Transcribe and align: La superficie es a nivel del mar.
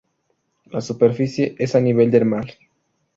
La 0.71 0.81
superficie 0.81 1.55
es 1.59 1.75
a 1.75 1.79
nivel 1.79 2.09
del 2.09 2.25
mar. 2.25 2.47